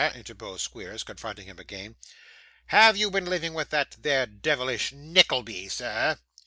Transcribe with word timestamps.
interposed 0.15 0.63
Squeers, 0.63 1.03
confronting 1.03 1.45
him 1.45 1.59
again. 1.59 1.95
'Have 2.65 2.97
you 2.97 3.11
been 3.11 3.27
a 3.27 3.29
living 3.29 3.53
with 3.53 3.69
that 3.69 3.97
there 3.99 4.25
devilish 4.25 4.91
Nickleby, 4.91 5.69
sir? 5.69 6.17